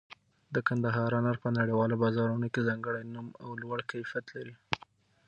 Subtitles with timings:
[0.53, 4.55] د کندهار انار په نړیوالو بازارونو کې ځانګړی نوم او لوړ کیفیت لري.